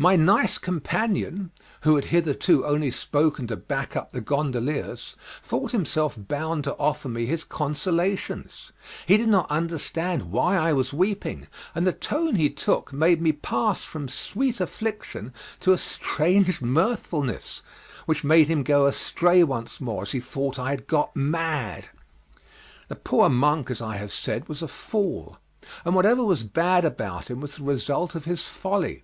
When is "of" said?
28.14-28.24